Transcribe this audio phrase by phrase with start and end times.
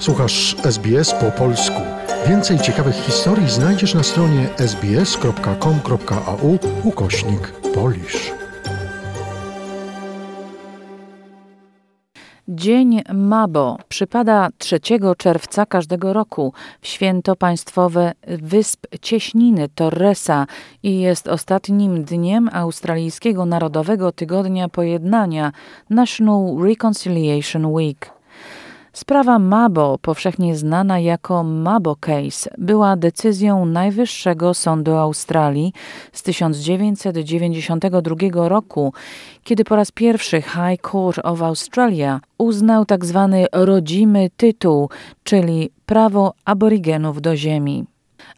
[0.00, 1.80] Słuchasz SBS po polsku.
[2.28, 8.32] Więcej ciekawych historii znajdziesz na stronie sbs.com.au ukośnik polisz.
[12.48, 14.80] Dzień Mabo przypada 3
[15.18, 20.46] czerwca każdego roku w święto państwowe Wysp Cieśniny Torresa
[20.82, 25.52] i jest ostatnim dniem australijskiego Narodowego Tygodnia Pojednania
[25.90, 28.19] National Reconciliation Week.
[28.92, 35.72] Sprawa Mabo, powszechnie znana jako Mabo Case, była decyzją Najwyższego Sądu Australii
[36.12, 38.92] z 1992 roku,
[39.44, 43.28] kiedy po raz pierwszy High Court of Australia uznał tzw.
[43.32, 44.88] Tak rodzimy tytuł,
[45.24, 47.84] czyli prawo aborygenów do ziemi.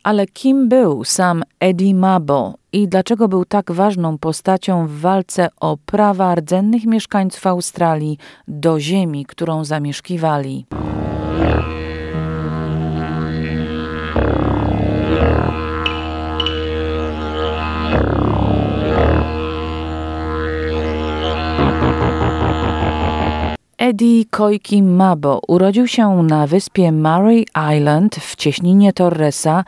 [0.03, 5.77] Ale kim był sam Eddie Mabo i dlaczego był tak ważną postacią w walce o
[5.87, 8.19] prawa rdzennych mieszkańców Australii
[8.49, 10.67] do ziemi, którą zamieszkiwali?
[23.83, 29.65] Eddie Koiki Mabo urodził się na wyspie Murray Island w cieśninie Torresa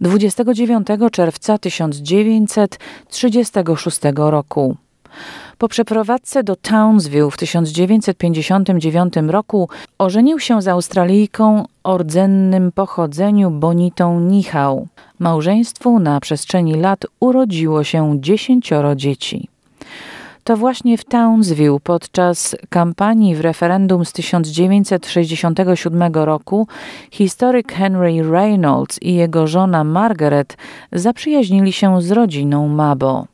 [0.00, 4.76] 29 czerwca 1936 roku.
[5.58, 9.68] Po przeprowadzce do Townsville w 1959 roku
[9.98, 14.88] ożenił się z Australijką o rdzennym pochodzeniu Bonitą Nichał.
[15.18, 19.53] Małżeństwu na przestrzeni lat urodziło się dziesięcioro dzieci.
[20.44, 26.66] To właśnie w Townsville podczas kampanii w referendum z 1967 roku
[27.10, 30.56] historyk Henry Reynolds i jego żona Margaret
[30.92, 33.24] zaprzyjaźnili się z rodziną Mabo.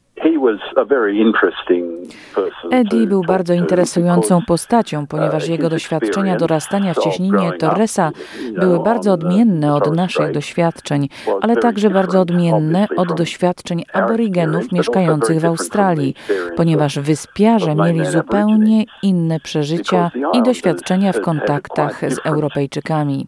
[2.70, 8.10] Eddie był bardzo interesującą postacią, ponieważ jego doświadczenia dorastania w cieśninie Torresa
[8.52, 11.08] były bardzo odmienne od naszych doświadczeń,
[11.40, 16.14] ale także bardzo odmienne od doświadczeń aborygenów mieszkających w Australii,
[16.56, 23.26] ponieważ wyspiarze mieli zupełnie inne przeżycia i doświadczenia w kontaktach z Europejczykami.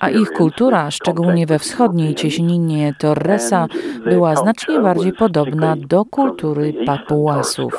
[0.00, 3.66] A ich kultura, szczególnie we wschodniej cieśninie Torresa,
[4.04, 7.72] była znacznie bardziej podobna do kultury kultury Papuasów.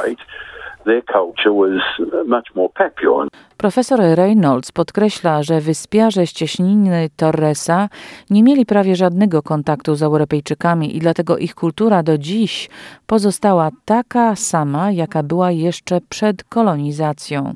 [3.58, 7.90] Profesor Reynolds podkreśla, że wyspiarze z cieśniny Torresa
[8.30, 12.70] nie mieli prawie żadnego kontaktu z Europejczykami i dlatego ich kultura do dziś
[13.08, 17.56] pozostała taka sama, jaka była jeszcze przed kolonizacją.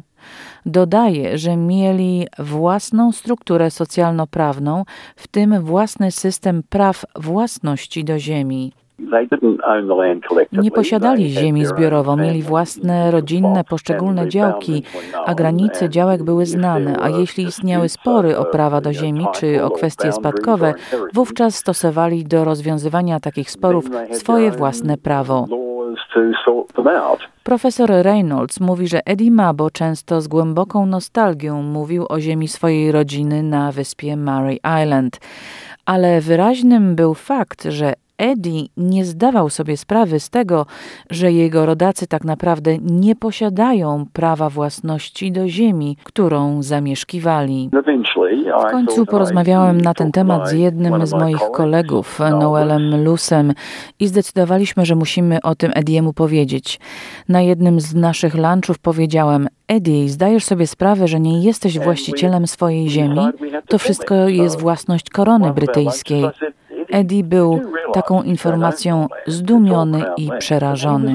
[0.65, 4.83] Dodaje, że mieli własną strukturę socjalno-prawną,
[5.15, 8.73] w tym własny system praw własności do ziemi.
[10.51, 14.83] Nie posiadali ziemi zbiorowo, mieli własne rodzinne, poszczególne działki,
[15.25, 19.69] a granice działek były znane, a jeśli istniały spory o prawa do ziemi czy o
[19.69, 20.73] kwestie spadkowe,
[21.13, 25.47] wówczas stosowali do rozwiązywania takich sporów swoje własne prawo.
[27.43, 33.43] Profesor Reynolds mówi, że Eddie Mabo często z głęboką nostalgią mówił o ziemi swojej rodziny
[33.43, 35.19] na wyspie Murray Island.
[35.85, 37.93] Ale wyraźnym był fakt, że
[38.23, 40.65] Eddie nie zdawał sobie sprawy z tego,
[41.09, 47.69] że jego rodacy tak naprawdę nie posiadają prawa własności do ziemi, którą zamieszkiwali.
[48.67, 53.53] W końcu porozmawiałem na ten temat z jednym z moich kolegów, Noelem Lusem,
[53.99, 56.79] i zdecydowaliśmy, że musimy o tym Ediemu powiedzieć.
[57.29, 62.89] Na jednym z naszych lunchów powiedziałem: Eddie, zdajesz sobie sprawę, że nie jesteś właścicielem swojej
[62.89, 63.19] ziemi?
[63.67, 66.25] To wszystko jest własność korony brytyjskiej.
[66.93, 67.61] Eddie był
[67.93, 71.13] taką informacją zdumiony i przerażony.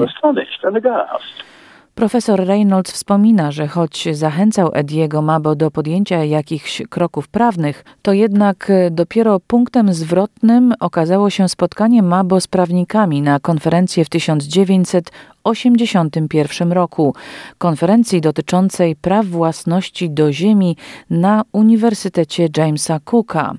[1.95, 8.71] Profesor Reynolds wspomina, że choć zachęcał Ediego Mabo do podjęcia jakichś kroków prawnych, to jednak
[8.91, 17.15] dopiero punktem zwrotnym okazało się spotkanie Mabo z prawnikami na konferencję w 1981 roku,
[17.57, 20.77] konferencji dotyczącej praw własności do ziemi
[21.09, 23.53] na Uniwersytecie Jamesa Cooka.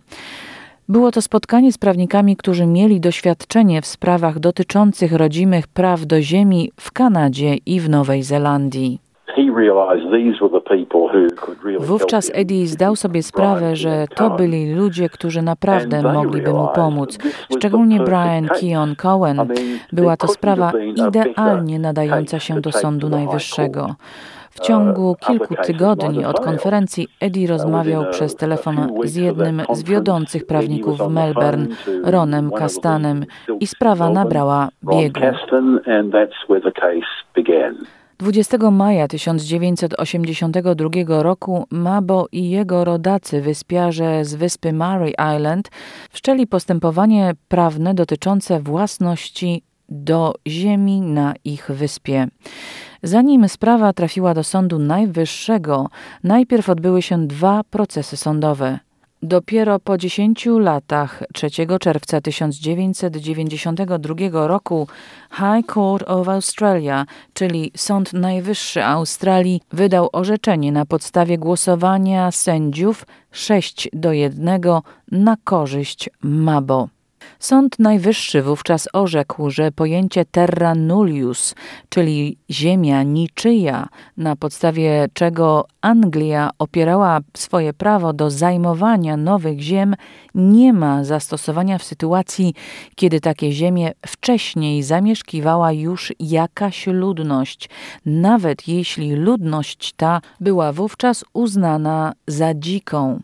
[0.91, 6.71] Było to spotkanie z prawnikami, którzy mieli doświadczenie w sprawach dotyczących rodzimych praw do ziemi
[6.77, 8.99] w Kanadzie i w Nowej Zelandii.
[11.81, 17.19] Wówczas Eddie zdał sobie sprawę, że to byli ludzie, którzy naprawdę mogliby mu pomóc.
[17.59, 19.49] Szczególnie Brian Keon Cohen.
[19.93, 20.73] Była to sprawa
[21.09, 23.95] idealnie nadająca się do Sądu Najwyższego.
[24.51, 30.99] W ciągu kilku tygodni od konferencji Eddie rozmawiał przez telefon z jednym z wiodących prawników
[30.99, 31.67] w Melbourne,
[32.05, 33.25] Ronem Castanem,
[33.61, 35.21] i sprawa nabrała biegu.
[38.19, 45.69] 20 maja 1982 roku Mabo i jego rodacy, wyspiarze z wyspy Murray Island,
[46.11, 52.29] wszczęli postępowanie prawne dotyczące własności do ziemi na ich wyspie.
[53.03, 55.89] Zanim sprawa trafiła do Sądu Najwyższego,
[56.25, 58.79] najpierw odbyły się dwa procesy sądowe.
[59.23, 61.51] Dopiero po 10 latach, 3
[61.81, 64.89] czerwca 1992 roku,
[65.31, 73.89] High Court of Australia, czyli Sąd Najwyższy Australii, wydał orzeczenie na podstawie głosowania sędziów 6
[73.93, 74.61] do 1
[75.13, 76.89] na korzyść Mabo.
[77.39, 81.55] Sąd Najwyższy wówczas orzekł, że pojęcie terra nullius,
[81.89, 89.95] czyli ziemia niczyja, na podstawie czego Anglia opierała swoje prawo do zajmowania nowych ziem,
[90.35, 92.55] nie ma zastosowania w sytuacji,
[92.95, 97.69] kiedy takie ziemie wcześniej zamieszkiwała już jakaś ludność,
[98.07, 103.21] nawet jeśli ludność ta była wówczas uznana za dziką.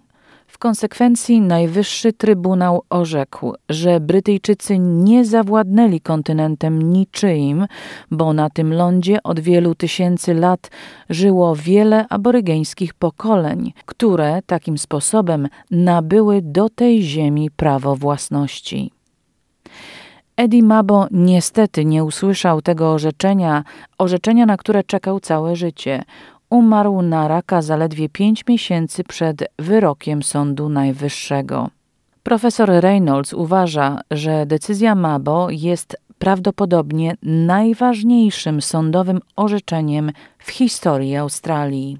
[0.46, 7.66] W konsekwencji Najwyższy Trybunał orzekł, że Brytyjczycy nie zawładnęli kontynentem niczyim,
[8.10, 10.70] bo na tym lądzie od wielu tysięcy lat
[11.10, 18.90] żyło wiele aborygeńskich pokoleń, które takim sposobem nabyły do tej ziemi prawo własności.
[20.36, 23.64] Eddie Mabo niestety nie usłyszał tego orzeczenia,
[23.98, 26.02] orzeczenia, na które czekał całe życie
[26.50, 31.68] umarł na raka zaledwie pięć miesięcy przed wyrokiem Sądu Najwyższego.
[32.22, 41.98] Profesor Reynolds uważa, że decyzja Mabo jest prawdopodobnie najważniejszym sądowym orzeczeniem w historii Australii.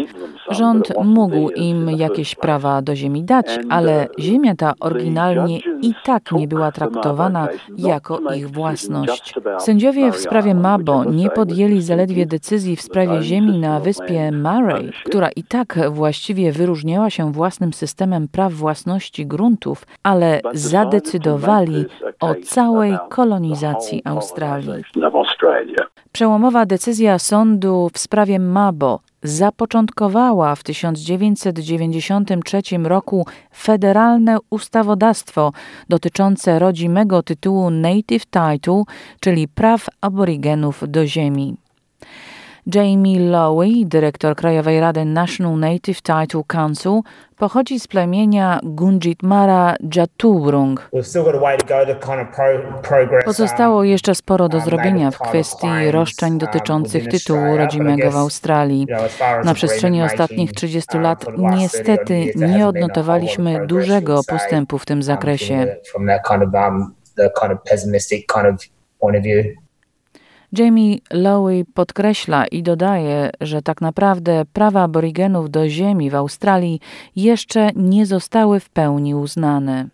[0.50, 6.48] Rząd mógł im jakieś prawa do ziemi dać, ale ziemia ta oryginalnie i tak nie
[6.48, 7.48] była traktowana
[7.78, 9.34] jako ich własność.
[9.58, 15.28] Sędziowie w sprawie Mabo nie podjęli zaledwie decyzji w sprawie ziemi na wyspie Murray, która
[15.36, 21.84] i tak właściwie wyróżniała się własnym systemem praw własności gruntów, ale zadecydowali
[22.20, 24.84] o całej kolonizacji Australii.
[26.12, 35.52] Przełomowa decyzja sądu w sprawie Mabo zapoczątkowała w 1993 roku federalne ustawodawstwo
[35.88, 38.82] dotyczące rodzimego tytułu Native Title,
[39.20, 41.56] czyli praw aborygenów do ziemi.
[42.74, 47.00] Jamie Lowy, dyrektor Krajowej Rady National Native Title Council,
[47.36, 50.90] pochodzi z plemienia Gunjitmara Jatuwrung.
[53.24, 58.86] Pozostało um, jeszcze sporo do um, zrobienia w kwestii roszczeń dotyczących tytułu rodzimego w Australii.
[59.44, 65.76] Na przestrzeni ostatnich 30 um, lat niestety nie odnotowaliśmy dużego postępu w tym zakresie.
[70.52, 76.80] Jamie Lowy podkreśla i dodaje, że tak naprawdę prawa aborygenów do ziemi w Australii
[77.16, 79.88] jeszcze nie zostały w pełni uznane.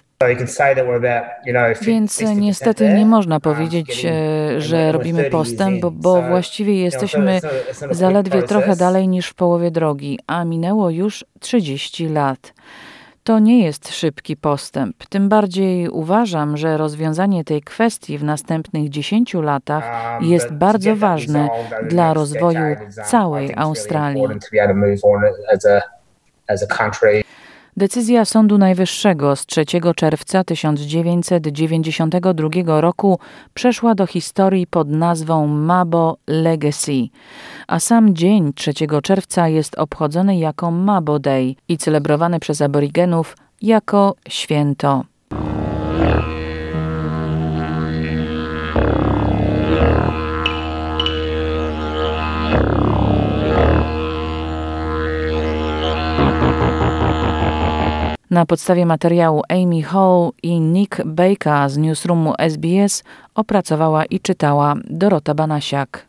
[1.83, 7.41] Więc niestety nie można powiedzieć, e, że robimy postęp, bo, bo właściwie jesteśmy
[7.91, 12.53] zaledwie trochę dalej niż w połowie drogi, a minęło już 30 lat.
[13.27, 15.07] To nie jest szybki postęp.
[15.09, 19.85] Tym bardziej uważam, że rozwiązanie tej kwestii w następnych 10 latach
[20.21, 21.49] jest bardzo ważne
[21.89, 24.23] dla rozwoju całej Australii.
[27.79, 29.65] Decyzja Sądu Najwyższego z 3
[29.97, 33.19] czerwca 1992 roku
[33.55, 37.09] przeszła do historii pod nazwą Mabo Legacy,
[37.67, 44.15] a sam dzień 3 czerwca jest obchodzony jako Mabo Day i celebrowany przez aborygenów jako
[44.29, 45.05] święto.
[58.31, 63.05] Na podstawie materiału Amy Hall i Nick Baker z newsroomu SBS
[63.35, 66.07] opracowała i czytała Dorota Banasiak.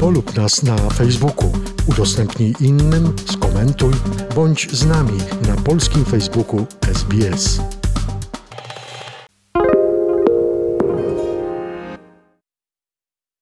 [0.00, 1.52] Polub nas na Facebooku,
[1.88, 3.92] udostępnij innym, skomentuj,
[4.34, 7.60] bądź z nami na polskim Facebooku SBS.